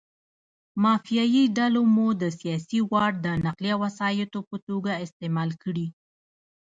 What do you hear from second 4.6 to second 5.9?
توګه استعمال کړي.